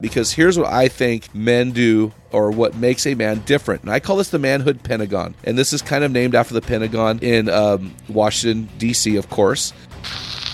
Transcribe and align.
because 0.00 0.32
here's 0.32 0.58
what 0.58 0.72
I 0.72 0.88
think 0.88 1.34
men 1.34 1.72
do 1.72 2.12
or 2.32 2.50
what 2.50 2.76
makes 2.76 3.06
a 3.06 3.14
man 3.14 3.40
different. 3.40 3.82
And 3.82 3.90
I 3.90 4.00
call 4.00 4.16
this 4.16 4.30
the 4.30 4.38
manhood 4.38 4.82
pentagon. 4.82 5.34
And 5.44 5.58
this 5.58 5.72
is 5.72 5.82
kind 5.82 6.04
of 6.04 6.10
named 6.10 6.34
after 6.34 6.54
the 6.54 6.60
Pentagon 6.60 7.18
in 7.20 7.48
um, 7.48 7.94
Washington, 8.08 8.68
D.C., 8.78 9.16
of 9.16 9.28
course. 9.30 9.72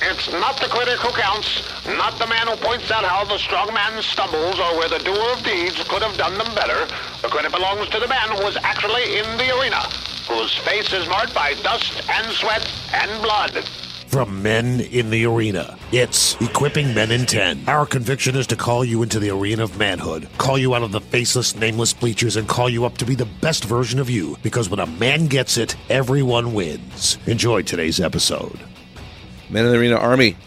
It's 0.03 0.31
not 0.33 0.61
the 0.61 0.67
critic 0.67 0.99
who 0.99 1.11
counts, 1.19 1.63
not 1.87 2.19
the 2.19 2.27
man 2.27 2.47
who 2.49 2.57
points 2.57 2.91
out 2.91 3.05
how 3.05 3.25
the 3.25 3.39
strong 3.39 3.73
man 3.73 4.03
stumbles 4.03 4.59
or 4.59 4.77
where 4.79 4.89
the 4.89 4.99
doer 4.99 5.33
of 5.33 5.43
deeds 5.43 5.83
could 5.89 6.03
have 6.03 6.17
done 6.19 6.37
them 6.37 6.55
better. 6.55 6.87
The 7.23 7.29
credit 7.29 7.53
belongs 7.53 7.89
to 7.91 8.01
the 8.01 8.09
man 8.09 8.29
who 8.37 8.45
was 8.45 8.57
actually 8.59 9.19
in 9.19 9.25
the 9.39 9.59
arena, 9.59 9.81
whose 10.29 10.55
face 10.59 10.93
is 10.93 11.09
marked 11.09 11.35
by 11.35 11.55
dust 11.63 12.03
and 12.11 12.31
sweat 12.33 12.71
and 12.93 13.23
blood. 13.23 13.65
From 14.17 14.43
men 14.43 14.81
in 14.81 15.11
the 15.11 15.27
arena, 15.27 15.77
it's 15.93 16.41
Equipping 16.41 16.95
Men 16.95 17.11
in 17.11 17.27
10. 17.27 17.65
Our 17.69 17.85
conviction 17.85 18.35
is 18.35 18.47
to 18.47 18.57
call 18.57 18.83
you 18.83 19.03
into 19.03 19.21
the 19.21 19.29
arena 19.29 19.63
of 19.63 19.77
manhood, 19.77 20.27
call 20.39 20.57
you 20.57 20.75
out 20.75 20.83
of 20.83 20.91
the 20.91 21.03
faceless, 21.03 21.55
nameless 21.55 21.93
bleachers, 21.93 22.37
and 22.37 22.49
call 22.49 22.71
you 22.71 22.87
up 22.87 22.97
to 22.97 23.05
be 23.05 23.15
the 23.15 23.27
best 23.27 23.67
version 23.67 24.01
of 24.01 24.09
you. 24.09 24.39
Because 24.43 24.71
when 24.71 24.81
a 24.81 24.87
man 24.87 25.27
gets 25.27 25.59
it, 25.59 25.77
everyone 25.91 26.55
wins. 26.55 27.19
Enjoy 27.27 27.61
today's 27.61 28.01
episode. 28.01 28.59
Men 29.51 29.67
in 29.67 29.73
the 29.73 29.79
Arena 29.79 29.97
Army, 29.97 30.39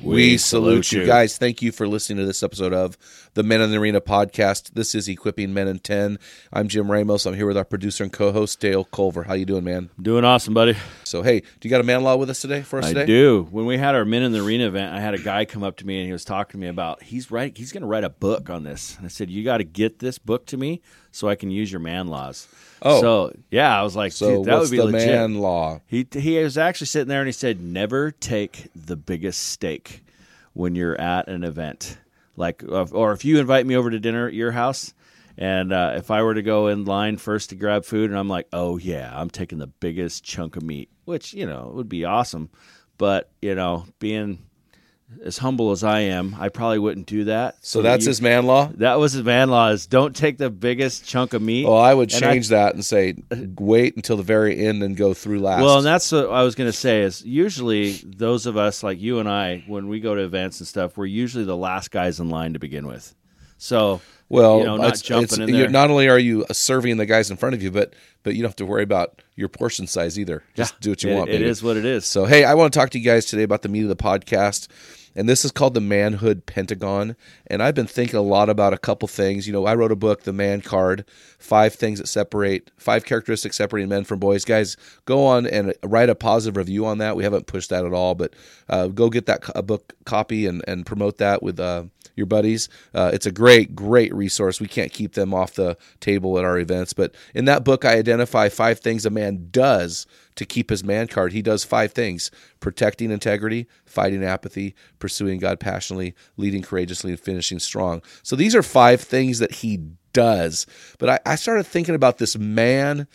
we, 0.00 0.14
We 0.14 0.38
salute, 0.38 0.86
salute 0.86 0.92
you. 0.92 1.00
you. 1.02 1.06
Guys, 1.06 1.36
thank 1.36 1.60
you 1.60 1.70
for 1.70 1.86
listening 1.86 2.20
to 2.20 2.24
this 2.24 2.42
episode 2.42 2.72
of 2.72 2.96
the 3.38 3.44
Men 3.44 3.60
in 3.60 3.70
the 3.70 3.76
Arena 3.76 4.00
podcast. 4.00 4.72
This 4.72 4.96
is 4.96 5.06
Equipping 5.06 5.54
Men 5.54 5.68
in 5.68 5.78
10. 5.78 6.18
I'm 6.52 6.66
Jim 6.66 6.90
Ramos. 6.90 7.24
I'm 7.24 7.34
here 7.34 7.46
with 7.46 7.56
our 7.56 7.64
producer 7.64 8.02
and 8.02 8.12
co-host 8.12 8.58
Dale 8.58 8.82
Culver. 8.82 9.22
How 9.22 9.34
you 9.34 9.44
doing, 9.44 9.62
man? 9.62 9.90
Doing 10.02 10.24
awesome, 10.24 10.54
buddy. 10.54 10.74
So, 11.04 11.22
hey, 11.22 11.38
do 11.42 11.46
you 11.68 11.70
got 11.70 11.80
a 11.80 11.84
man 11.84 12.02
law 12.02 12.16
with 12.16 12.30
us 12.30 12.40
today 12.40 12.62
for 12.62 12.80
us 12.80 12.86
I 12.86 12.88
today? 12.88 13.02
I 13.02 13.06
do. 13.06 13.46
When 13.52 13.64
we 13.64 13.78
had 13.78 13.94
our 13.94 14.04
Men 14.04 14.24
in 14.24 14.32
the 14.32 14.44
Arena 14.44 14.66
event, 14.66 14.92
I 14.92 14.98
had 14.98 15.14
a 15.14 15.18
guy 15.18 15.44
come 15.44 15.62
up 15.62 15.76
to 15.76 15.86
me 15.86 15.98
and 16.00 16.06
he 16.06 16.12
was 16.12 16.24
talking 16.24 16.58
to 16.58 16.64
me 16.64 16.66
about 16.66 17.00
he's 17.04 17.30
right. 17.30 17.56
He's 17.56 17.70
going 17.70 17.82
to 17.82 17.86
write 17.86 18.02
a 18.02 18.10
book 18.10 18.50
on 18.50 18.64
this. 18.64 18.96
And 18.96 19.06
I 19.06 19.08
said, 19.08 19.30
"You 19.30 19.44
got 19.44 19.58
to 19.58 19.64
get 19.64 20.00
this 20.00 20.18
book 20.18 20.44
to 20.46 20.56
me 20.56 20.82
so 21.12 21.28
I 21.28 21.36
can 21.36 21.52
use 21.52 21.70
your 21.70 21.80
man 21.80 22.08
laws." 22.08 22.48
Oh. 22.82 23.00
so 23.00 23.32
yeah, 23.52 23.78
I 23.78 23.84
was 23.84 23.94
like, 23.94 24.10
So, 24.10 24.38
"Dude, 24.38 24.46
that 24.46 24.58
would 24.58 24.68
be 24.72 24.78
the 24.78 24.86
legit." 24.86 25.06
man 25.06 25.36
law? 25.36 25.80
He 25.86 26.08
he 26.12 26.42
was 26.42 26.58
actually 26.58 26.88
sitting 26.88 27.08
there 27.08 27.20
and 27.20 27.28
he 27.28 27.32
said, 27.32 27.60
"Never 27.60 28.10
take 28.10 28.66
the 28.74 28.96
biggest 28.96 29.46
stake 29.46 30.02
when 30.54 30.74
you're 30.74 31.00
at 31.00 31.28
an 31.28 31.44
event, 31.44 31.98
like 32.38 32.64
or 32.66 33.12
if 33.12 33.24
you 33.24 33.38
invite 33.38 33.66
me 33.66 33.76
over 33.76 33.90
to 33.90 34.00
dinner 34.00 34.26
at 34.28 34.34
your 34.34 34.52
house." 34.52 34.94
And 35.40 35.72
uh, 35.72 35.94
if 35.96 36.10
I 36.10 36.22
were 36.24 36.34
to 36.34 36.42
go 36.42 36.66
in 36.66 36.84
line 36.84 37.16
first 37.16 37.50
to 37.50 37.54
grab 37.54 37.84
food, 37.84 38.10
and 38.10 38.18
I'm 38.18 38.28
like, 38.28 38.48
"Oh 38.52 38.76
yeah, 38.76 39.12
I'm 39.14 39.30
taking 39.30 39.58
the 39.58 39.68
biggest 39.68 40.24
chunk 40.24 40.56
of 40.56 40.62
meat," 40.62 40.90
which 41.04 41.32
you 41.32 41.46
know 41.46 41.70
would 41.74 41.88
be 41.88 42.04
awesome, 42.04 42.50
but 42.96 43.30
you 43.40 43.54
know, 43.54 43.86
being 44.00 44.47
as 45.24 45.38
humble 45.38 45.70
as 45.70 45.82
I 45.82 46.00
am, 46.00 46.36
I 46.38 46.48
probably 46.48 46.78
wouldn't 46.78 47.06
do 47.06 47.24
that. 47.24 47.56
So 47.62 47.82
that's 47.82 48.04
you- 48.04 48.10
his 48.10 48.20
man 48.22 48.46
law? 48.46 48.70
That 48.74 48.98
was 48.98 49.12
his 49.12 49.24
man 49.24 49.48
law: 49.50 49.68
is 49.68 49.86
don't 49.86 50.14
take 50.14 50.38
the 50.38 50.50
biggest 50.50 51.06
chunk 51.06 51.32
of 51.34 51.42
meat. 51.42 51.66
Oh, 51.66 51.74
I 51.76 51.94
would 51.94 52.10
change 52.10 52.48
that 52.48 52.74
and 52.74 52.84
say 52.84 53.14
wait 53.58 53.96
until 53.96 54.16
the 54.16 54.22
very 54.22 54.58
end 54.66 54.82
and 54.82 54.96
go 54.96 55.14
through 55.14 55.40
last. 55.40 55.62
Well, 55.62 55.78
and 55.78 55.86
that's 55.86 56.12
what 56.12 56.30
I 56.30 56.42
was 56.42 56.54
going 56.54 56.68
to 56.70 56.76
say 56.76 57.02
is 57.02 57.24
usually 57.24 57.92
those 58.04 58.46
of 58.46 58.56
us 58.56 58.82
like 58.82 59.00
you 59.00 59.18
and 59.18 59.28
I, 59.28 59.64
when 59.66 59.88
we 59.88 60.00
go 60.00 60.14
to 60.14 60.22
events 60.22 60.60
and 60.60 60.66
stuff, 60.66 60.96
we're 60.96 61.06
usually 61.06 61.44
the 61.44 61.56
last 61.56 61.90
guys 61.90 62.20
in 62.20 62.28
line 62.30 62.52
to 62.52 62.58
begin 62.58 62.86
with. 62.86 63.14
So, 63.58 64.00
well, 64.28 64.58
you 64.60 64.64
know, 64.64 64.76
not 64.76 64.86
it's- 64.86 65.02
jumping 65.02 65.24
it's- 65.24 65.38
in 65.38 65.48
you're- 65.48 65.60
there. 65.62 65.68
Not 65.70 65.90
only 65.90 66.08
are 66.08 66.18
you 66.18 66.44
serving 66.52 66.96
the 66.96 67.06
guys 67.06 67.30
in 67.30 67.36
front 67.36 67.54
of 67.54 67.62
you, 67.62 67.70
but 67.70 67.92
but 68.24 68.34
you 68.34 68.42
don't 68.42 68.48
have 68.50 68.56
to 68.56 68.66
worry 68.66 68.82
about 68.82 69.22
your 69.36 69.48
portion 69.48 69.86
size 69.86 70.18
either. 70.18 70.42
Just 70.56 70.74
Yeah, 70.74 70.78
do 70.80 70.90
what 70.90 71.02
you 71.02 71.10
it- 71.10 71.14
want. 71.14 71.30
It 71.30 71.32
baby. 71.34 71.44
is 71.46 71.62
what 71.62 71.76
it 71.76 71.84
is. 71.84 72.04
So, 72.04 72.24
hey, 72.26 72.44
I 72.44 72.54
want 72.54 72.72
to 72.72 72.78
talk 72.78 72.90
to 72.90 72.98
you 72.98 73.04
guys 73.04 73.24
today 73.26 73.42
about 73.44 73.62
the 73.62 73.68
meat 73.68 73.82
of 73.82 73.88
the 73.88 73.96
podcast. 73.96 74.68
And 75.18 75.28
this 75.28 75.44
is 75.44 75.50
called 75.50 75.74
the 75.74 75.80
Manhood 75.80 76.46
Pentagon. 76.46 77.16
And 77.48 77.60
I've 77.60 77.74
been 77.74 77.88
thinking 77.88 78.16
a 78.16 78.22
lot 78.22 78.48
about 78.48 78.72
a 78.72 78.78
couple 78.78 79.08
things. 79.08 79.48
You 79.48 79.52
know, 79.52 79.66
I 79.66 79.74
wrote 79.74 79.90
a 79.90 79.96
book, 79.96 80.22
The 80.22 80.32
Man 80.32 80.60
Card 80.60 81.04
Five 81.40 81.74
Things 81.74 81.98
That 81.98 82.06
Separate, 82.06 82.70
Five 82.76 83.04
Characteristics 83.04 83.56
Separating 83.56 83.88
Men 83.88 84.04
from 84.04 84.20
Boys. 84.20 84.44
Guys, 84.44 84.76
go 85.06 85.26
on 85.26 85.44
and 85.44 85.74
write 85.82 86.08
a 86.08 86.14
positive 86.14 86.56
review 86.56 86.86
on 86.86 86.98
that. 86.98 87.16
We 87.16 87.24
haven't 87.24 87.48
pushed 87.48 87.70
that 87.70 87.84
at 87.84 87.92
all, 87.92 88.14
but 88.14 88.32
uh, 88.68 88.86
go 88.86 89.10
get 89.10 89.26
that 89.26 89.42
co- 89.42 89.60
book 89.60 89.92
copy 90.04 90.46
and, 90.46 90.62
and 90.68 90.86
promote 90.86 91.18
that 91.18 91.42
with 91.42 91.58
uh, 91.58 91.84
your 92.14 92.26
buddies. 92.26 92.68
Uh, 92.94 93.10
it's 93.12 93.26
a 93.26 93.32
great, 93.32 93.74
great 93.74 94.14
resource. 94.14 94.60
We 94.60 94.68
can't 94.68 94.92
keep 94.92 95.14
them 95.14 95.34
off 95.34 95.54
the 95.54 95.76
table 95.98 96.38
at 96.38 96.44
our 96.44 96.58
events. 96.60 96.92
But 96.92 97.12
in 97.34 97.44
that 97.46 97.64
book, 97.64 97.84
I 97.84 97.96
identify 97.96 98.48
five 98.48 98.78
things 98.78 99.04
a 99.04 99.10
man 99.10 99.48
does 99.50 100.06
to 100.38 100.46
keep 100.46 100.70
his 100.70 100.84
man 100.84 101.08
card. 101.08 101.32
He 101.32 101.42
does 101.42 101.64
five 101.64 101.92
things 101.92 102.30
protecting 102.60 103.10
integrity, 103.10 103.66
fighting 103.84 104.24
apathy, 104.24 104.76
pursuing 105.00 105.40
God 105.40 105.58
passionately, 105.58 106.14
leading 106.36 106.62
courageously, 106.62 107.10
and 107.10 107.20
finishing 107.20 107.58
strong. 107.58 108.02
So 108.22 108.36
these 108.36 108.54
are 108.54 108.62
five 108.62 109.00
things 109.00 109.40
that 109.40 109.52
he 109.52 109.80
does. 110.12 110.64
But 110.98 111.10
I, 111.10 111.32
I 111.32 111.34
started 111.34 111.66
thinking 111.66 111.96
about 111.96 112.18
this 112.18 112.38
man 112.38 113.08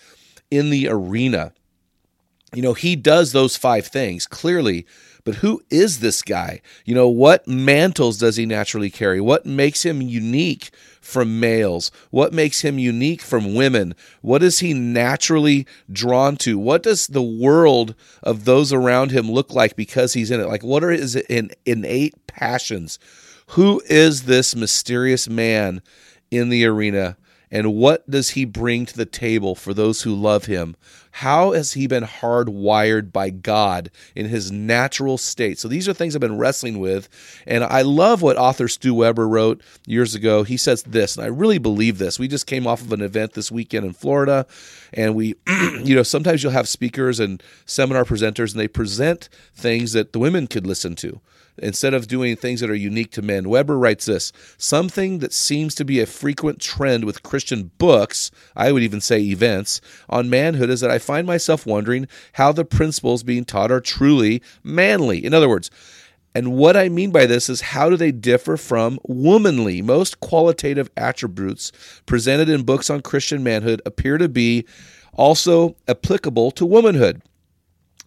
in 0.51 0.69
the 0.69 0.89
arena. 0.89 1.53
You 2.53 2.61
know, 2.61 2.73
he 2.73 2.95
does 2.95 3.31
those 3.31 3.57
five 3.57 3.87
things 3.87 4.27
clearly, 4.27 4.85
but 5.23 5.35
who 5.35 5.63
is 5.69 5.99
this 5.99 6.21
guy? 6.21 6.61
You 6.85 6.93
know, 6.93 7.07
what 7.07 7.47
mantles 7.47 8.17
does 8.17 8.35
he 8.35 8.45
naturally 8.45 8.89
carry? 8.89 9.19
What 9.19 9.45
makes 9.45 9.83
him 9.83 10.01
unique 10.01 10.69
from 11.01 11.39
males? 11.39 11.91
What 12.11 12.33
makes 12.33 12.61
him 12.61 12.77
unique 12.77 13.21
from 13.21 13.55
women? 13.55 13.95
What 14.21 14.43
is 14.43 14.59
he 14.59 14.73
naturally 14.73 15.65
drawn 15.91 16.35
to? 16.37 16.59
What 16.59 16.83
does 16.83 17.07
the 17.07 17.23
world 17.23 17.95
of 18.21 18.45
those 18.45 18.71
around 18.71 19.11
him 19.11 19.31
look 19.31 19.53
like 19.53 19.75
because 19.75 20.13
he's 20.13 20.29
in 20.29 20.39
it? 20.39 20.47
Like, 20.47 20.63
what 20.63 20.83
are 20.83 20.91
his 20.91 21.15
innate 21.15 22.27
passions? 22.27 22.99
Who 23.47 23.81
is 23.89 24.23
this 24.23 24.55
mysterious 24.55 25.27
man 25.27 25.81
in 26.29 26.49
the 26.49 26.65
arena? 26.65 27.17
And 27.51 27.75
what 27.75 28.09
does 28.09 28.31
he 28.31 28.45
bring 28.45 28.87
to 28.87 28.97
the 28.97 29.05
table 29.05 29.53
for 29.53 29.75
those 29.75 30.01
who 30.01 30.15
love 30.15 30.45
him? 30.45 30.75
How 31.17 31.51
has 31.51 31.73
he 31.73 31.85
been 31.85 32.05
hardwired 32.05 33.11
by 33.11 33.29
God 33.29 33.91
in 34.15 34.25
his 34.25 34.51
natural 34.51 35.19
state? 35.19 35.59
So 35.59 35.67
these 35.67 35.87
are 35.87 35.93
things 35.93 36.15
I've 36.15 36.21
been 36.21 36.39
wrestling 36.39 36.79
with. 36.79 37.07
And 37.45 37.63
I 37.63 37.83
love 37.83 38.23
what 38.23 38.35
author 38.35 38.67
Stu 38.67 38.95
Weber 38.95 39.27
wrote 39.27 39.61
years 39.85 40.15
ago. 40.15 40.41
He 40.41 40.57
says 40.57 40.81
this, 40.81 41.15
and 41.15 41.23
I 41.23 41.29
really 41.29 41.59
believe 41.59 41.99
this. 41.99 42.17
We 42.17 42.27
just 42.27 42.47
came 42.47 42.65
off 42.65 42.81
of 42.81 42.91
an 42.91 43.03
event 43.03 43.33
this 43.33 43.51
weekend 43.51 43.85
in 43.85 43.93
Florida, 43.93 44.47
and 44.91 45.13
we, 45.13 45.35
you 45.47 45.95
know, 45.95 46.01
sometimes 46.01 46.41
you'll 46.41 46.51
have 46.51 46.67
speakers 46.67 47.19
and 47.19 47.43
seminar 47.67 48.05
presenters, 48.05 48.51
and 48.51 48.59
they 48.59 48.67
present 48.67 49.29
things 49.53 49.93
that 49.93 50.13
the 50.13 50.19
women 50.19 50.47
could 50.47 50.65
listen 50.65 50.95
to 50.95 51.21
instead 51.57 51.93
of 51.93 52.07
doing 52.07 52.35
things 52.35 52.59
that 52.59 52.69
are 52.69 52.75
unique 52.75 53.11
to 53.11 53.21
men. 53.21 53.49
Weber 53.49 53.77
writes 53.77 54.05
this 54.05 54.31
something 54.57 55.19
that 55.19 55.33
seems 55.33 55.75
to 55.75 55.85
be 55.85 55.99
a 55.99 56.05
frequent 56.05 56.59
trend 56.59 57.05
with 57.05 57.23
Christian 57.23 57.71
books, 57.77 58.31
I 58.55 58.71
would 58.71 58.83
even 58.83 59.01
say 59.01 59.21
events, 59.21 59.81
on 60.09 60.29
manhood 60.29 60.69
is 60.69 60.81
that 60.81 60.91
I 60.91 60.99
find 61.03 61.27
myself 61.27 61.65
wondering 61.65 62.07
how 62.33 62.51
the 62.51 62.65
principles 62.65 63.23
being 63.23 63.45
taught 63.45 63.71
are 63.71 63.81
truly 63.81 64.41
manly. 64.63 65.23
In 65.23 65.33
other 65.33 65.49
words, 65.49 65.69
and 66.35 66.53
what 66.53 66.75
I 66.75 66.89
mean 66.89 67.11
by 67.11 67.25
this 67.25 67.49
is 67.49 67.61
how 67.61 67.89
do 67.89 67.97
they 67.97 68.11
differ 68.11 68.57
from 68.57 68.99
womanly? 69.03 69.81
Most 69.81 70.19
qualitative 70.19 70.89
attributes 70.97 71.71
presented 72.05 72.49
in 72.49 72.63
books 72.63 72.89
on 72.89 73.01
Christian 73.01 73.43
manhood 73.43 73.81
appear 73.85 74.17
to 74.17 74.27
be 74.27 74.65
also 75.13 75.75
applicable 75.87 76.51
to 76.51 76.65
womanhood. 76.65 77.21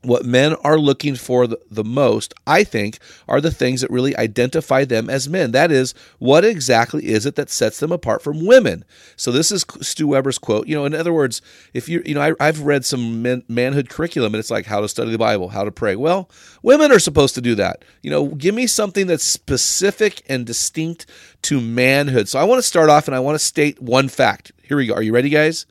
What 0.06 0.24
men 0.24 0.54
are 0.62 0.78
looking 0.78 1.16
for 1.16 1.46
the, 1.46 1.84
most, 1.84 2.32
I 2.46 2.64
think, 2.64 2.98
are 3.28 3.40
the 3.40 3.50
things 3.50 3.80
that 3.80 3.90
really 3.90 4.16
identify 4.16 4.84
them 4.84 5.10
as 5.10 5.28
men. 5.28 5.52
That 5.52 5.70
is, 5.70 5.94
what 6.18 6.44
exactly 6.44 7.06
is 7.06 7.26
it 7.26 7.34
that 7.36 7.50
sets 7.50 7.80
them 7.80 7.92
apart 7.92 8.22
from 8.22 8.46
women? 8.46 8.84
So 9.16 9.32
this 9.32 9.50
is 9.50 9.64
Stu 9.80 10.08
Weber's 10.08 10.38
quote. 10.38 10.66
You 10.66 10.76
know, 10.76 10.84
in 10.84 10.94
other 10.94 11.12
words, 11.12 11.42
if 11.74 11.88
you, 11.88 12.02
you 12.06 12.14
know, 12.14 12.34
I, 12.40 12.46
have 12.46 12.60
read 12.60 12.84
some 12.84 13.22
men, 13.22 13.42
manhood 13.48 13.88
curriculum, 13.88 14.34
and 14.34 14.40
it's 14.40 14.50
like 14.50 14.66
how 14.66 14.80
to 14.80 14.88
study 14.88 15.10
the 15.10 15.18
Bible, 15.18 15.48
how 15.48 15.64
to 15.64 15.70
pray. 15.70 15.96
Well, 15.96 16.30
women 16.62 16.92
are 16.92 16.98
supposed 16.98 17.34
to 17.34 17.40
do 17.40 17.54
that. 17.56 17.84
You 18.02 18.10
know, 18.10 18.28
give 18.28 18.54
me 18.54 18.66
something 18.66 19.06
that's 19.06 19.24
specific 19.24 20.22
and 20.28 20.46
distinct 20.46 21.06
to 21.42 21.60
manhood. 21.60 22.28
So 22.28 22.38
I 22.38 22.44
want 22.44 22.58
to 22.58 22.66
start 22.66 22.90
off, 22.90 23.08
and 23.08 23.14
I 23.14 23.20
want 23.20 23.34
to 23.34 23.44
state 23.44 23.80
one 23.82 24.08
fact. 24.08 24.52
Here 24.62 24.76
we 24.76 24.86
go. 24.86 24.94
Are 24.94 25.02
you 25.02 25.12
ready, 25.12 25.28
guys? 25.28 25.66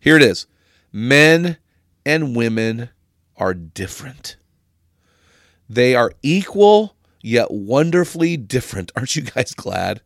Here 0.00 0.16
it 0.16 0.22
is. 0.22 0.46
Men 0.92 1.58
and 2.04 2.34
women 2.34 2.90
are 3.38 3.54
different. 3.54 4.36
They 5.68 5.94
are 5.94 6.12
equal 6.22 6.96
yet 7.20 7.50
wonderfully 7.50 8.36
different. 8.36 8.92
Aren't 8.96 9.16
you 9.16 9.22
guys 9.22 9.52
glad? 9.52 10.00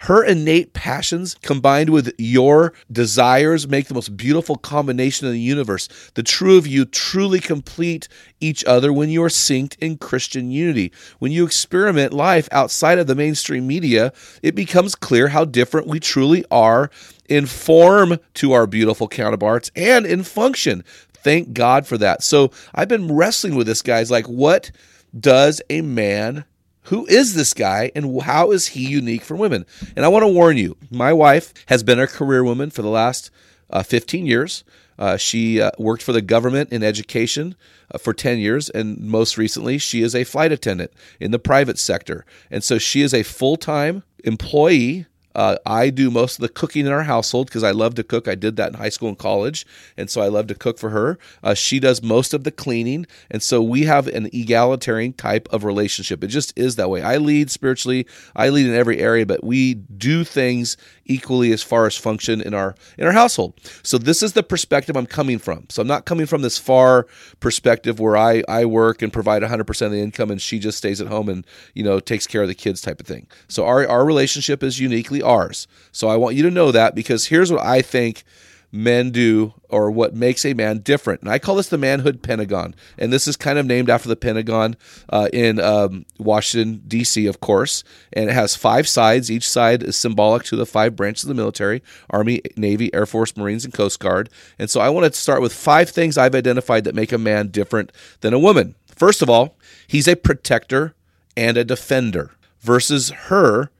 Her 0.00 0.24
innate 0.24 0.72
passions 0.72 1.36
combined 1.42 1.90
with 1.90 2.12
your 2.18 2.72
desires 2.90 3.68
make 3.68 3.86
the 3.86 3.94
most 3.94 4.16
beautiful 4.16 4.56
combination 4.56 5.26
in 5.26 5.32
the 5.32 5.40
universe. 5.40 5.88
The 6.14 6.22
true 6.22 6.58
of 6.58 6.66
you 6.66 6.84
truly 6.84 7.40
complete 7.40 8.08
each 8.40 8.64
other 8.64 8.92
when 8.92 9.08
you 9.08 9.22
are 9.22 9.28
synced 9.28 9.76
in 9.78 9.98
Christian 9.98 10.50
unity. 10.50 10.92
When 11.18 11.32
you 11.32 11.44
experiment 11.44 12.12
life 12.12 12.48
outside 12.52 12.98
of 12.98 13.06
the 13.06 13.14
mainstream 13.14 13.66
media, 13.66 14.12
it 14.42 14.54
becomes 14.54 14.94
clear 14.94 15.28
how 15.28 15.44
different 15.44 15.86
we 15.86 16.00
truly 16.00 16.44
are 16.50 16.90
in 17.28 17.46
form 17.46 18.18
to 18.34 18.52
our 18.52 18.66
beautiful 18.66 19.08
counterparts 19.08 19.70
and 19.74 20.06
in 20.06 20.22
function. 20.22 20.84
Thank 21.26 21.54
God 21.54 21.88
for 21.88 21.98
that. 21.98 22.22
So 22.22 22.52
I've 22.72 22.86
been 22.86 23.12
wrestling 23.12 23.56
with 23.56 23.66
this, 23.66 23.82
guys. 23.82 24.12
Like, 24.12 24.26
what 24.26 24.70
does 25.18 25.60
a 25.68 25.80
man 25.80 26.44
who 26.82 27.04
is 27.06 27.34
this 27.34 27.52
guy 27.52 27.90
and 27.96 28.22
how 28.22 28.52
is 28.52 28.68
he 28.68 28.86
unique 28.86 29.24
for 29.24 29.34
women? 29.34 29.66
And 29.96 30.04
I 30.04 30.08
want 30.08 30.22
to 30.22 30.28
warn 30.28 30.56
you, 30.56 30.76
my 30.88 31.12
wife 31.12 31.52
has 31.66 31.82
been 31.82 31.98
a 31.98 32.06
career 32.06 32.44
woman 32.44 32.70
for 32.70 32.82
the 32.82 32.90
last 32.90 33.32
uh, 33.70 33.82
15 33.82 34.24
years. 34.24 34.62
Uh, 35.00 35.16
she 35.16 35.60
uh, 35.60 35.72
worked 35.80 36.04
for 36.04 36.12
the 36.12 36.22
government 36.22 36.70
in 36.70 36.84
education 36.84 37.56
uh, 37.92 37.98
for 37.98 38.14
10 38.14 38.38
years, 38.38 38.70
and 38.70 38.96
most 39.00 39.36
recently, 39.36 39.78
she 39.78 40.02
is 40.02 40.14
a 40.14 40.22
flight 40.22 40.52
attendant 40.52 40.92
in 41.18 41.32
the 41.32 41.40
private 41.40 41.80
sector. 41.80 42.24
And 42.52 42.62
so 42.62 42.78
she 42.78 43.02
is 43.02 43.12
a 43.12 43.24
full 43.24 43.56
time 43.56 44.04
employee 44.22 45.06
uh, 45.36 45.58
I 45.66 45.90
do 45.90 46.10
most 46.10 46.38
of 46.38 46.40
the 46.40 46.48
cooking 46.48 46.86
in 46.86 46.92
our 46.92 47.02
household 47.02 47.48
because 47.48 47.62
I 47.62 47.70
love 47.70 47.94
to 47.96 48.02
cook. 48.02 48.26
I 48.26 48.34
did 48.34 48.56
that 48.56 48.72
in 48.72 48.74
high 48.74 48.88
school 48.88 49.10
and 49.10 49.18
college, 49.18 49.66
and 49.96 50.08
so 50.08 50.22
I 50.22 50.28
love 50.28 50.46
to 50.46 50.54
cook 50.54 50.78
for 50.78 50.88
her. 50.90 51.18
Uh, 51.42 51.52
she 51.52 51.78
does 51.78 52.02
most 52.02 52.32
of 52.32 52.44
the 52.44 52.50
cleaning, 52.50 53.06
and 53.30 53.42
so 53.42 53.62
we 53.62 53.82
have 53.82 54.06
an 54.08 54.30
egalitarian 54.32 55.12
type 55.12 55.46
of 55.52 55.62
relationship. 55.62 56.24
It 56.24 56.28
just 56.28 56.54
is 56.56 56.76
that 56.76 56.88
way. 56.88 57.02
I 57.02 57.18
lead 57.18 57.50
spiritually, 57.50 58.06
I 58.34 58.48
lead 58.48 58.66
in 58.66 58.74
every 58.74 58.98
area, 58.98 59.26
but 59.26 59.44
we 59.44 59.74
do 59.74 60.24
things 60.24 60.78
equally 61.04 61.52
as 61.52 61.62
far 61.62 61.86
as 61.86 61.96
function 61.96 62.40
in 62.40 62.54
our 62.54 62.74
in 62.96 63.06
our 63.06 63.12
household. 63.12 63.54
So 63.82 63.98
this 63.98 64.22
is 64.22 64.32
the 64.32 64.42
perspective 64.42 64.96
I'm 64.96 65.06
coming 65.06 65.38
from. 65.38 65.66
So 65.68 65.82
I'm 65.82 65.88
not 65.88 66.06
coming 66.06 66.26
from 66.26 66.42
this 66.42 66.58
far 66.58 67.06
perspective 67.40 68.00
where 68.00 68.16
I 68.16 68.42
I 68.48 68.64
work 68.64 69.02
and 69.02 69.12
provide 69.12 69.42
100% 69.42 69.86
of 69.86 69.92
the 69.92 70.00
income 70.00 70.30
and 70.30 70.40
she 70.40 70.58
just 70.58 70.78
stays 70.78 71.00
at 71.00 71.08
home 71.08 71.28
and 71.28 71.46
you 71.74 71.82
know 71.82 72.00
takes 72.00 72.26
care 72.26 72.42
of 72.42 72.48
the 72.48 72.54
kids 72.54 72.80
type 72.80 73.00
of 73.00 73.06
thing. 73.06 73.26
So 73.48 73.66
our 73.66 73.86
our 73.86 74.04
relationship 74.04 74.62
is 74.62 74.80
uniquely 74.80 75.22
ours. 75.26 75.66
So 75.92 76.08
I 76.08 76.16
want 76.16 76.36
you 76.36 76.42
to 76.44 76.50
know 76.50 76.72
that 76.72 76.94
because 76.94 77.26
here's 77.26 77.52
what 77.52 77.62
I 77.62 77.82
think 77.82 78.24
men 78.72 79.10
do 79.10 79.54
or 79.68 79.90
what 79.90 80.14
makes 80.14 80.44
a 80.44 80.54
man 80.54 80.78
different. 80.78 81.20
And 81.20 81.30
I 81.30 81.38
call 81.38 81.56
this 81.56 81.68
the 81.68 81.78
manhood 81.78 82.22
pentagon. 82.22 82.74
And 82.98 83.12
this 83.12 83.26
is 83.26 83.36
kind 83.36 83.58
of 83.58 83.66
named 83.66 83.88
after 83.88 84.08
the 84.08 84.16
Pentagon 84.16 84.76
uh, 85.08 85.28
in 85.32 85.60
um, 85.60 86.04
Washington, 86.18 86.82
D.C., 86.86 87.26
of 87.26 87.40
course. 87.40 87.84
And 88.12 88.28
it 88.28 88.32
has 88.32 88.56
five 88.56 88.86
sides. 88.86 89.30
Each 89.30 89.48
side 89.48 89.82
is 89.82 89.96
symbolic 89.96 90.44
to 90.44 90.56
the 90.56 90.66
five 90.66 90.94
branches 90.96 91.24
of 91.24 91.28
the 91.28 91.34
military 91.34 91.82
Army, 92.10 92.42
Navy, 92.56 92.92
Air 92.94 93.06
Force, 93.06 93.36
Marines, 93.36 93.64
and 93.64 93.74
Coast 93.74 93.98
Guard. 93.98 94.28
And 94.58 94.70
so 94.70 94.80
I 94.80 94.90
want 94.90 95.12
to 95.12 95.18
start 95.18 95.42
with 95.42 95.52
five 95.52 95.90
things 95.90 96.18
I've 96.18 96.34
identified 96.34 96.84
that 96.84 96.94
make 96.94 97.12
a 97.12 97.18
man 97.18 97.48
different 97.48 97.92
than 98.20 98.34
a 98.34 98.38
woman. 98.38 98.74
First 98.86 99.22
of 99.22 99.30
all, 99.30 99.56
he's 99.86 100.08
a 100.08 100.16
protector 100.16 100.94
and 101.36 101.56
a 101.56 101.64
defender, 101.64 102.32
versus 102.60 103.10
her, 103.10 103.70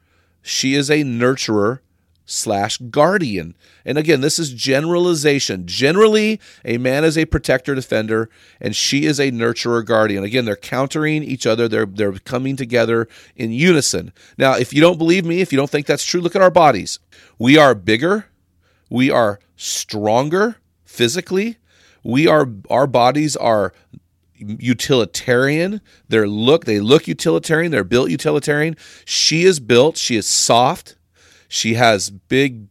she 0.47 0.75
is 0.75 0.89
a 0.89 1.03
nurturer 1.03 1.79
slash 2.25 2.77
guardian. 2.77 3.55
And 3.85 3.97
again, 3.97 4.21
this 4.21 4.37
is 4.37 4.53
generalization. 4.53 5.65
Generally, 5.65 6.39
a 6.63 6.77
man 6.77 7.03
is 7.03 7.17
a 7.17 7.25
protector, 7.25 7.73
defender, 7.73 8.29
and 8.59 8.75
she 8.75 9.05
is 9.05 9.19
a 9.19 9.31
nurturer, 9.31 9.83
guardian. 9.85 10.23
Again, 10.23 10.45
they're 10.45 10.55
countering 10.55 11.23
each 11.23 11.47
other. 11.47 11.67
They're 11.67 11.85
they're 11.85 12.13
coming 12.13 12.55
together 12.55 13.07
in 13.35 13.51
unison. 13.51 14.13
Now, 14.37 14.55
if 14.55 14.73
you 14.73 14.81
don't 14.81 14.97
believe 14.97 15.25
me, 15.25 15.41
if 15.41 15.51
you 15.51 15.57
don't 15.57 15.69
think 15.69 15.85
that's 15.85 16.05
true, 16.05 16.21
look 16.21 16.35
at 16.35 16.41
our 16.41 16.51
bodies. 16.51 16.99
We 17.39 17.57
are 17.57 17.73
bigger. 17.73 18.27
We 18.89 19.09
are 19.09 19.39
stronger 19.55 20.57
physically. 20.85 21.57
We 22.03 22.27
are 22.27 22.47
our 22.69 22.87
bodies 22.87 23.35
are 23.35 23.73
utilitarian. 24.37 25.81
They 26.09 26.25
look 26.25 26.65
they 26.65 26.79
look 26.79 27.07
utilitarian. 27.07 27.71
They're 27.71 27.83
built 27.83 28.09
utilitarian. 28.09 28.75
She 29.05 29.43
is 29.43 29.59
built. 29.59 29.97
She 29.97 30.15
is 30.15 30.27
soft. 30.27 30.95
She 31.47 31.75
has 31.75 32.09
big 32.09 32.67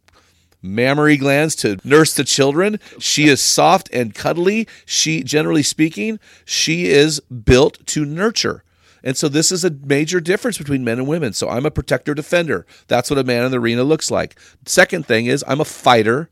mammary 0.61 1.17
glands 1.17 1.55
to 1.57 1.77
nurse 1.83 2.13
the 2.13 2.23
children. 2.23 2.79
She 2.99 3.27
is 3.27 3.41
soft 3.41 3.89
and 3.93 4.13
cuddly. 4.13 4.67
She, 4.85 5.23
generally 5.23 5.63
speaking, 5.63 6.19
she 6.45 6.87
is 6.87 7.19
built 7.19 7.85
to 7.87 8.05
nurture. 8.05 8.63
And 9.03 9.15
so 9.15 9.29
this 9.29 9.51
is 9.51 9.63
a 9.63 9.69
major 9.69 10.19
difference 10.19 10.57
between 10.57 10.83
men 10.83 10.99
and 10.99 11.07
women. 11.07 11.33
So 11.33 11.49
I'm 11.49 11.65
a 11.65 11.71
protector 11.71 12.13
defender. 12.13 12.65
That's 12.87 13.09
what 13.09 13.19
a 13.19 13.23
man 13.23 13.45
in 13.45 13.51
the 13.51 13.59
arena 13.59 13.83
looks 13.83 14.11
like. 14.11 14.39
Second 14.65 15.05
thing 15.05 15.27
is 15.27 15.43
I'm 15.47 15.61
a 15.61 15.65
fighter 15.65 16.29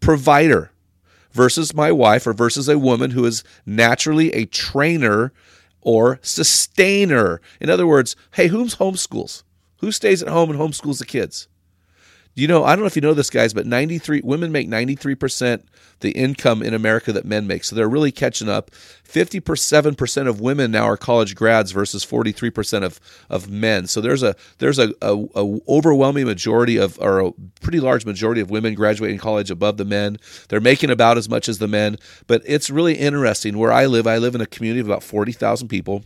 provider 0.00 0.72
versus 1.36 1.74
my 1.74 1.92
wife 1.92 2.26
or 2.26 2.32
versus 2.32 2.68
a 2.68 2.78
woman 2.78 3.12
who 3.12 3.24
is 3.24 3.44
naturally 3.64 4.32
a 4.32 4.46
trainer 4.46 5.32
or 5.82 6.18
sustainer. 6.22 7.40
In 7.60 7.70
other 7.70 7.86
words, 7.86 8.16
hey, 8.32 8.48
who's 8.48 8.76
homeschools? 8.76 9.44
Who 9.78 9.92
stays 9.92 10.22
at 10.22 10.28
home 10.28 10.50
and 10.50 10.58
homeschools 10.58 10.98
the 10.98 11.06
kids? 11.06 11.46
You 12.36 12.46
know, 12.46 12.64
I 12.64 12.76
don't 12.76 12.80
know 12.80 12.86
if 12.86 12.96
you 12.96 13.02
know 13.02 13.14
this, 13.14 13.30
guys, 13.30 13.54
but 13.54 13.64
93 13.64 14.20
women 14.22 14.52
make 14.52 14.68
93% 14.68 15.62
the 16.00 16.10
income 16.10 16.62
in 16.62 16.74
America 16.74 17.10
that 17.10 17.24
men 17.24 17.46
make. 17.46 17.64
So 17.64 17.74
they're 17.74 17.88
really 17.88 18.12
catching 18.12 18.46
up. 18.46 18.70
57% 19.08 20.28
of 20.28 20.38
women 20.38 20.70
now 20.70 20.84
are 20.84 20.98
college 20.98 21.34
grads 21.34 21.72
versus 21.72 22.04
43% 22.04 22.82
of, 22.82 23.00
of 23.30 23.48
men. 23.48 23.86
So 23.86 24.02
there's 24.02 24.22
a 24.22 24.36
there's 24.58 24.78
a, 24.78 24.92
a, 25.00 25.16
a 25.34 25.58
overwhelming 25.66 26.26
majority 26.26 26.76
of 26.76 26.98
or 27.00 27.20
a 27.20 27.32
pretty 27.62 27.80
large 27.80 28.04
majority 28.04 28.42
of 28.42 28.50
women 28.50 28.74
graduating 28.74 29.16
college 29.16 29.50
above 29.50 29.78
the 29.78 29.86
men. 29.86 30.18
They're 30.50 30.60
making 30.60 30.90
about 30.90 31.16
as 31.16 31.30
much 31.30 31.48
as 31.48 31.56
the 31.56 31.68
men, 31.68 31.96
but 32.26 32.42
it's 32.44 32.68
really 32.68 32.96
interesting 32.96 33.56
where 33.56 33.72
I 33.72 33.86
live. 33.86 34.06
I 34.06 34.18
live 34.18 34.34
in 34.34 34.42
a 34.42 34.46
community 34.46 34.80
of 34.80 34.86
about 34.86 35.02
40,000 35.02 35.68
people. 35.68 36.04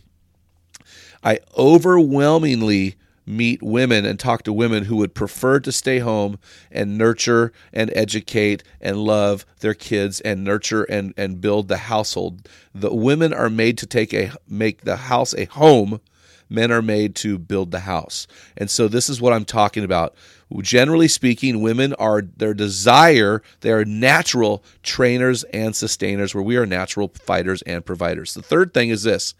I 1.25 1.39
overwhelmingly 1.57 2.95
meet 3.25 3.61
women 3.61 4.05
and 4.05 4.19
talk 4.19 4.43
to 4.43 4.53
women 4.53 4.85
who 4.85 4.97
would 4.97 5.13
prefer 5.13 5.59
to 5.59 5.71
stay 5.71 5.99
home 5.99 6.39
and 6.71 6.97
nurture 6.97 7.51
and 7.71 7.91
educate 7.95 8.63
and 8.79 8.97
love 8.97 9.45
their 9.59 9.73
kids 9.73 10.19
and 10.21 10.43
nurture 10.43 10.83
and, 10.83 11.13
and 11.17 11.41
build 11.41 11.67
the 11.67 11.77
household. 11.77 12.47
The 12.73 12.93
women 12.93 13.33
are 13.33 13.49
made 13.49 13.77
to 13.79 13.85
take 13.85 14.13
a 14.13 14.31
make 14.47 14.81
the 14.81 14.97
house 14.97 15.33
a 15.33 15.45
home. 15.45 16.01
Men 16.49 16.69
are 16.69 16.81
made 16.81 17.15
to 17.15 17.37
build 17.37 17.71
the 17.71 17.79
house. 17.79 18.27
And 18.57 18.69
so 18.69 18.89
this 18.89 19.09
is 19.09 19.21
what 19.21 19.31
I'm 19.31 19.45
talking 19.45 19.85
about. 19.85 20.15
Generally 20.59 21.07
speaking, 21.07 21.61
women 21.61 21.93
are 21.93 22.21
their 22.21 22.53
desire, 22.53 23.41
they 23.61 23.71
are 23.71 23.85
natural 23.85 24.61
trainers 24.83 25.45
and 25.45 25.73
sustainers, 25.73 26.35
where 26.35 26.43
we 26.43 26.57
are 26.57 26.65
natural 26.65 27.13
fighters 27.23 27.61
and 27.61 27.85
providers. 27.85 28.33
The 28.33 28.41
third 28.41 28.73
thing 28.73 28.89
is 28.89 29.03
this 29.03 29.33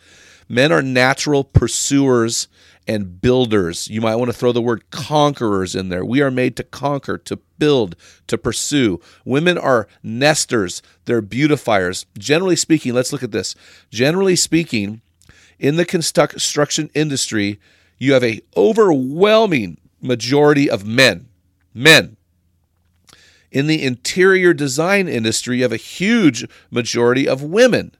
men 0.48 0.72
are 0.72 0.82
natural 0.82 1.44
pursuers 1.44 2.48
and 2.88 3.22
builders. 3.22 3.88
You 3.88 4.02
might 4.02 4.16
want 4.16 4.30
to 4.30 4.38
throw 4.38 4.52
the 4.52 4.62
word 4.62 4.90
conquerors 4.92 5.76
in 5.76 5.90
there. 5.90 6.04
We 6.04 6.22
are 6.22 6.32
made 6.32 6.56
to 6.58 6.64
conquer, 6.64 7.18
to 7.20 7.38
build, 7.58 7.96
to 8.28 8.38
pursue. 8.38 9.00
Women 9.24 9.58
are 9.58 9.88
nesters, 10.04 10.82
they're 11.06 11.22
beautifiers. 11.22 12.06
Generally 12.18 12.58
speaking, 12.58 12.94
let's 12.94 13.14
look 13.14 13.24
at 13.24 13.32
this. 13.32 13.56
Generally 13.90 14.38
speaking, 14.38 15.02
in 15.60 15.76
the 15.76 15.86
construction 15.86 16.90
industry, 16.96 17.60
you 17.98 18.14
have 18.14 18.24
a 18.24 18.42
overwhelming 18.58 19.78
majority 20.02 20.70
of 20.70 20.86
men. 20.86 21.30
Men. 21.74 22.18
In 23.52 23.68
the 23.68 23.84
interior 23.84 24.54
design 24.54 25.08
industry, 25.08 25.58
you 25.58 25.64
have 25.64 25.72
a 25.72 25.78
huge 25.78 26.48
majority 26.72 27.28
of 27.28 27.44
women. 27.44 27.92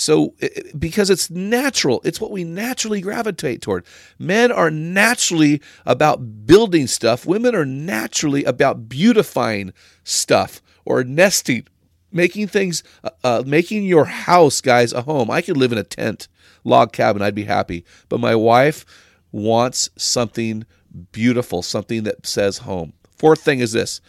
So, 0.00 0.34
because 0.78 1.10
it's 1.10 1.28
natural, 1.28 2.00
it's 2.04 2.22
what 2.22 2.30
we 2.30 2.42
naturally 2.42 3.02
gravitate 3.02 3.60
toward. 3.60 3.84
Men 4.18 4.50
are 4.50 4.70
naturally 4.70 5.60
about 5.84 6.46
building 6.46 6.86
stuff, 6.86 7.26
women 7.26 7.54
are 7.54 7.66
naturally 7.66 8.44
about 8.44 8.88
beautifying 8.88 9.74
stuff 10.02 10.62
or 10.86 11.04
nesting 11.04 11.66
making 12.12 12.48
things, 12.48 12.82
uh, 13.04 13.10
uh, 13.22 13.42
making 13.46 13.84
your 13.84 14.06
house, 14.06 14.60
guys, 14.60 14.92
a 14.92 15.02
home. 15.02 15.30
I 15.30 15.42
could 15.42 15.56
live 15.56 15.70
in 15.70 15.78
a 15.78 15.84
tent, 15.84 16.28
log 16.64 16.92
cabin. 16.92 17.22
I'd 17.22 17.34
be 17.34 17.44
happy. 17.44 17.84
But 18.08 18.18
my 18.18 18.34
wife 18.34 18.84
wants 19.30 19.90
something 19.96 20.64
beautiful, 21.12 21.62
something 21.62 22.02
that 22.04 22.26
says 22.26 22.58
home. 22.58 22.94
Fourth 23.16 23.42
thing 23.42 23.60
is 23.60 23.72
this 23.72 24.00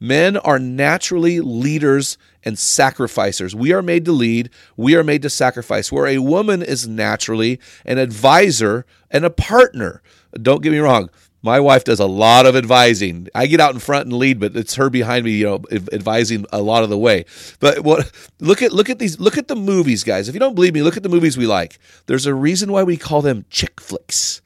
men 0.00 0.36
are 0.38 0.58
naturally 0.58 1.40
leaders 1.40 2.18
and 2.42 2.58
sacrificers. 2.58 3.54
We 3.54 3.72
are 3.72 3.82
made 3.82 4.04
to 4.06 4.12
lead, 4.12 4.50
we 4.76 4.96
are 4.96 5.04
made 5.04 5.22
to 5.22 5.30
sacrifice, 5.30 5.92
where 5.92 6.06
a 6.06 6.18
woman 6.18 6.62
is 6.62 6.88
naturally 6.88 7.60
an 7.84 7.98
advisor 7.98 8.86
and 9.10 9.24
a 9.24 9.30
partner. 9.30 10.02
Don't 10.40 10.62
get 10.62 10.72
me 10.72 10.78
wrong. 10.78 11.10
My 11.42 11.58
wife 11.58 11.84
does 11.84 12.00
a 12.00 12.06
lot 12.06 12.44
of 12.44 12.54
advising. 12.54 13.28
I 13.34 13.46
get 13.46 13.60
out 13.60 13.72
in 13.72 13.80
front 13.80 14.06
and 14.06 14.12
lead, 14.12 14.38
but 14.40 14.54
it's 14.54 14.74
her 14.74 14.90
behind 14.90 15.24
me, 15.24 15.32
you 15.32 15.46
know, 15.46 15.62
advising 15.72 16.44
a 16.52 16.60
lot 16.60 16.82
of 16.82 16.90
the 16.90 16.98
way. 16.98 17.24
But 17.60 17.80
what 17.80 18.12
look 18.40 18.60
at 18.60 18.72
look 18.72 18.90
at 18.90 18.98
these 18.98 19.18
look 19.18 19.38
at 19.38 19.48
the 19.48 19.56
movies, 19.56 20.04
guys. 20.04 20.28
If 20.28 20.34
you 20.34 20.40
don't 20.40 20.54
believe 20.54 20.74
me, 20.74 20.82
look 20.82 20.98
at 20.98 21.02
the 21.02 21.08
movies 21.08 21.38
we 21.38 21.46
like. 21.46 21.78
There's 22.06 22.26
a 22.26 22.34
reason 22.34 22.70
why 22.72 22.82
we 22.82 22.98
call 22.98 23.22
them 23.22 23.46
chick 23.48 23.80
flicks. 23.80 24.42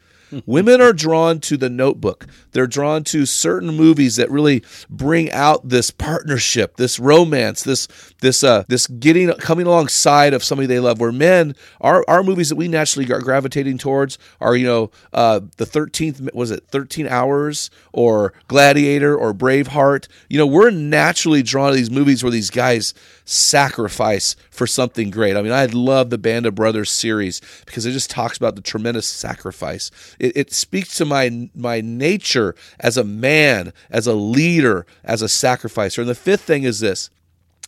Women 0.46 0.80
are 0.80 0.92
drawn 0.92 1.40
to 1.40 1.56
the 1.56 1.70
notebook. 1.70 2.26
They're 2.52 2.66
drawn 2.66 3.04
to 3.04 3.26
certain 3.26 3.74
movies 3.74 4.16
that 4.16 4.30
really 4.30 4.62
bring 4.88 5.30
out 5.32 5.68
this 5.68 5.90
partnership, 5.90 6.76
this 6.76 6.98
romance, 6.98 7.62
this 7.62 7.88
this 8.20 8.42
uh 8.44 8.64
this 8.68 8.86
getting 8.86 9.32
coming 9.34 9.66
alongside 9.66 10.34
of 10.34 10.44
somebody 10.44 10.66
they 10.66 10.80
love. 10.80 11.00
Where 11.00 11.12
men, 11.12 11.54
our 11.80 12.04
our 12.08 12.22
movies 12.22 12.48
that 12.48 12.56
we 12.56 12.68
naturally 12.68 13.10
are 13.12 13.20
gravitating 13.20 13.78
towards 13.78 14.18
are, 14.40 14.56
you 14.56 14.66
know, 14.66 14.90
uh 15.12 15.40
the 15.56 15.66
13th 15.66 16.32
was 16.34 16.50
it 16.50 16.64
13 16.68 17.06
hours 17.08 17.70
or 17.92 18.32
Gladiator 18.48 19.16
or 19.16 19.32
Braveheart. 19.34 20.08
You 20.28 20.38
know, 20.38 20.46
we're 20.46 20.70
naturally 20.70 21.42
drawn 21.42 21.70
to 21.70 21.76
these 21.76 21.90
movies 21.90 22.22
where 22.22 22.30
these 22.30 22.50
guys 22.50 22.94
sacrifice 23.24 24.36
for 24.50 24.66
something 24.66 25.10
great. 25.10 25.36
I 25.36 25.42
mean, 25.42 25.52
I 25.52 25.66
love 25.66 26.10
the 26.10 26.18
Band 26.18 26.46
of 26.46 26.54
Brothers 26.54 26.90
series 26.90 27.40
because 27.66 27.86
it 27.86 27.92
just 27.92 28.10
talks 28.10 28.36
about 28.36 28.56
the 28.56 28.62
tremendous 28.62 29.06
sacrifice. 29.06 29.90
It, 30.18 30.36
it 30.36 30.52
speaks 30.52 30.96
to 30.96 31.04
my 31.04 31.50
my 31.54 31.80
nature 31.80 32.54
as 32.80 32.96
a 32.96 33.04
man, 33.04 33.72
as 33.90 34.06
a 34.06 34.14
leader, 34.14 34.86
as 35.04 35.22
a 35.22 35.28
sacrificer. 35.28 36.00
And 36.00 36.10
the 36.10 36.14
fifth 36.14 36.42
thing 36.42 36.64
is 36.64 36.80
this: 36.80 37.10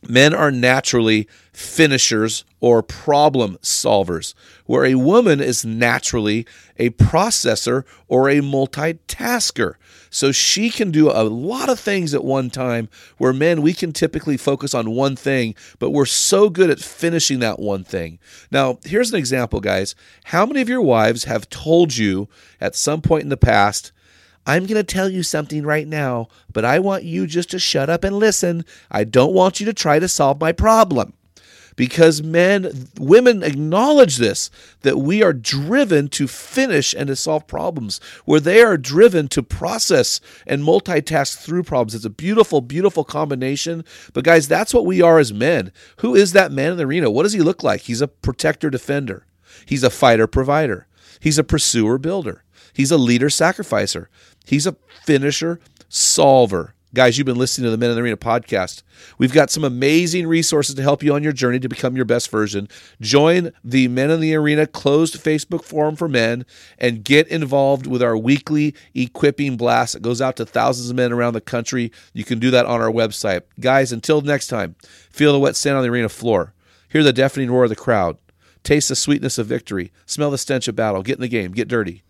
men 0.08 0.34
are 0.34 0.50
naturally 0.50 1.28
finishers 1.52 2.44
or 2.60 2.82
problem 2.82 3.56
solvers, 3.62 4.34
where 4.66 4.84
a 4.84 4.94
woman 4.94 5.40
is 5.40 5.64
naturally 5.64 6.46
a 6.78 6.90
processor 6.90 7.84
or 8.08 8.28
a 8.28 8.40
multitasker. 8.40 9.74
So 10.10 10.32
she 10.32 10.70
can 10.70 10.90
do 10.90 11.10
a 11.10 11.24
lot 11.24 11.68
of 11.68 11.78
things 11.78 12.14
at 12.14 12.24
one 12.24 12.50
time, 12.50 12.88
where 13.18 13.32
men, 13.32 13.62
we 13.62 13.72
can 13.72 13.92
typically 13.92 14.36
focus 14.36 14.74
on 14.74 14.90
one 14.90 15.16
thing, 15.16 15.54
but 15.78 15.90
we're 15.90 16.06
so 16.06 16.50
good 16.50 16.70
at 16.70 16.80
finishing 16.80 17.38
that 17.40 17.58
one 17.58 17.84
thing. 17.84 18.18
Now, 18.50 18.78
here's 18.84 19.10
an 19.12 19.18
example, 19.18 19.60
guys. 19.60 19.94
How 20.24 20.46
many 20.46 20.60
of 20.60 20.68
your 20.68 20.82
wives 20.82 21.24
have 21.24 21.50
told 21.50 21.96
you 21.96 22.28
at 22.60 22.76
some 22.76 23.00
point 23.00 23.24
in 23.24 23.28
the 23.28 23.36
past, 23.36 23.92
I'm 24.46 24.66
going 24.66 24.76
to 24.76 24.84
tell 24.84 25.08
you 25.08 25.22
something 25.24 25.64
right 25.64 25.88
now, 25.88 26.28
but 26.52 26.64
I 26.64 26.78
want 26.78 27.02
you 27.02 27.26
just 27.26 27.50
to 27.50 27.58
shut 27.58 27.90
up 27.90 28.04
and 28.04 28.16
listen. 28.16 28.64
I 28.90 29.02
don't 29.02 29.34
want 29.34 29.58
you 29.58 29.66
to 29.66 29.74
try 29.74 29.98
to 29.98 30.08
solve 30.08 30.40
my 30.40 30.52
problem. 30.52 31.14
Because 31.74 32.22
men, 32.22 32.88
women 32.98 33.42
acknowledge 33.42 34.16
this 34.16 34.50
that 34.80 34.96
we 34.96 35.22
are 35.22 35.34
driven 35.34 36.08
to 36.08 36.26
finish 36.26 36.94
and 36.94 37.08
to 37.08 37.16
solve 37.16 37.46
problems, 37.46 38.00
where 38.24 38.40
they 38.40 38.62
are 38.62 38.78
driven 38.78 39.28
to 39.28 39.42
process 39.42 40.18
and 40.46 40.62
multitask 40.62 41.36
through 41.36 41.64
problems. 41.64 41.94
It's 41.94 42.06
a 42.06 42.10
beautiful, 42.10 42.62
beautiful 42.62 43.04
combination. 43.04 43.84
But 44.14 44.24
guys, 44.24 44.48
that's 44.48 44.72
what 44.72 44.86
we 44.86 45.02
are 45.02 45.18
as 45.18 45.34
men. 45.34 45.70
Who 45.98 46.14
is 46.14 46.32
that 46.32 46.50
man 46.50 46.72
in 46.72 46.78
the 46.78 46.86
arena? 46.86 47.10
What 47.10 47.24
does 47.24 47.34
he 47.34 47.40
look 47.40 47.62
like? 47.62 47.82
He's 47.82 48.00
a 48.00 48.08
protector 48.08 48.70
defender, 48.70 49.26
he's 49.66 49.82
a 49.84 49.90
fighter 49.90 50.26
provider, 50.26 50.86
he's 51.20 51.36
a 51.36 51.44
pursuer 51.44 51.98
builder, 51.98 52.42
he's 52.72 52.90
a 52.90 52.98
leader 52.98 53.30
sacrificer, 53.30 54.08
he's 54.44 54.66
a 54.66 54.76
finisher 55.04 55.60
solver. 55.88 56.74
Guys, 56.94 57.18
you've 57.18 57.26
been 57.26 57.36
listening 57.36 57.66
to 57.66 57.70
the 57.70 57.76
Men 57.76 57.90
in 57.90 57.96
the 57.96 58.00
Arena 58.00 58.16
podcast. 58.16 58.82
We've 59.18 59.32
got 59.32 59.50
some 59.50 59.64
amazing 59.64 60.26
resources 60.26 60.74
to 60.76 60.82
help 60.82 61.02
you 61.02 61.12
on 61.12 61.22
your 61.22 61.32
journey 61.32 61.58
to 61.58 61.68
become 61.68 61.94
your 61.94 62.06
best 62.06 62.30
version. 62.30 62.68
Join 63.02 63.52
the 63.62 63.88
Men 63.88 64.10
in 64.10 64.20
the 64.20 64.34
Arena 64.34 64.66
closed 64.66 65.22
Facebook 65.22 65.62
forum 65.62 65.94
for 65.94 66.08
men 66.08 66.46
and 66.78 67.04
get 67.04 67.28
involved 67.28 67.86
with 67.86 68.02
our 68.02 68.16
weekly 68.16 68.74
equipping 68.94 69.58
blast. 69.58 69.94
It 69.94 70.00
goes 70.00 70.22
out 70.22 70.36
to 70.36 70.46
thousands 70.46 70.88
of 70.88 70.96
men 70.96 71.12
around 71.12 71.34
the 71.34 71.42
country. 71.42 71.92
You 72.14 72.24
can 72.24 72.38
do 72.38 72.50
that 72.52 72.64
on 72.64 72.80
our 72.80 72.90
website. 72.90 73.42
Guys, 73.60 73.92
until 73.92 74.22
next 74.22 74.46
time, 74.46 74.74
feel 75.10 75.34
the 75.34 75.38
wet 75.38 75.56
sand 75.56 75.76
on 75.76 75.82
the 75.82 75.90
arena 75.90 76.08
floor. 76.08 76.54
Hear 76.88 77.02
the 77.02 77.12
deafening 77.12 77.50
roar 77.50 77.64
of 77.64 77.70
the 77.70 77.76
crowd. 77.76 78.16
Taste 78.62 78.88
the 78.88 78.96
sweetness 78.96 79.36
of 79.36 79.46
victory. 79.46 79.92
Smell 80.06 80.30
the 80.30 80.38
stench 80.38 80.66
of 80.66 80.76
battle. 80.76 81.02
Get 81.02 81.16
in 81.16 81.20
the 81.20 81.28
game. 81.28 81.52
Get 81.52 81.68
dirty. 81.68 82.04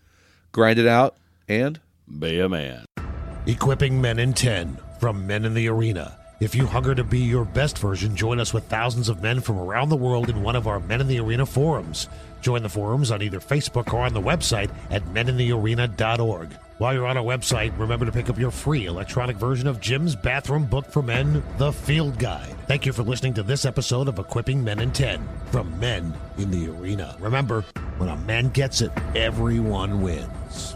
Grind 0.53 0.79
it 0.79 0.87
out 0.87 1.17
and 1.49 1.81
Be 2.19 2.41
a 2.41 2.49
man. 2.49 2.85
Equipping 3.47 4.01
Men 4.01 4.19
in 4.19 4.33
10 4.33 4.79
from 4.99 5.27
Men 5.27 5.45
in 5.45 5.55
the 5.55 5.69
Arena. 5.69 6.19
If 6.39 6.55
you 6.55 6.67
hunger 6.67 6.95
to 6.95 7.05
be 7.05 7.21
your 7.21 7.45
best 7.47 7.79
version, 7.79 8.15
join 8.15 8.41
us 8.41 8.53
with 8.53 8.65
thousands 8.65 9.09
of 9.09 9.23
men 9.23 9.41
from 9.41 9.59
around 9.59 9.89
the 9.89 9.97
world 9.97 10.29
in 10.29 10.43
one 10.43 10.55
of 10.57 10.67
our 10.67 10.81
Men 10.81 11.01
in 11.01 11.09
the 11.09 11.21
Arena 11.21 11.47
forums. 11.47 12.09
Join 12.43 12.63
the 12.63 12.69
forums 12.69 13.11
on 13.11 13.23
either 13.23 13.41
Facebook 13.41 13.93
or 13.95 14.01
on 14.01 14.13
the 14.13 14.21
website 14.21 14.71
at 14.91 15.03
meninthearena.org. 15.07 16.53
While 16.79 16.93
you're 16.93 17.07
on 17.07 17.17
our 17.17 17.25
website, 17.25 17.77
remember 17.79 18.05
to 18.05 18.13
pick 18.13 18.29
up 18.29 18.39
your 18.39 18.51
free 18.51 18.85
electronic 18.85 19.39
version 19.39 19.67
of 19.67 19.81
Jim's 19.81 20.15
bathroom 20.15 20.67
book 20.67 20.85
for 20.93 21.01
men, 21.01 21.43
The 21.57 21.73
Field 21.73 22.19
Guide. 22.19 22.55
Thank 22.67 22.85
you 22.85 22.93
for 22.93 23.03
listening 23.03 23.33
to 23.35 23.43
this 23.43 23.65
episode 23.65 24.07
of 24.07 24.19
Equipping 24.19 24.63
Men 24.63 24.81
in 24.81 24.93
10 24.93 25.27
from 25.47 25.81
Men 25.81 26.13
in 26.37 26.51
the 26.51 26.69
Arena. 26.69 27.17
Remember, 27.19 27.65
when 27.99 28.09
a 28.09 28.17
man 28.17 28.49
gets 28.51 28.81
it, 28.81 28.91
everyone 29.15 30.03
wins. 30.03 30.76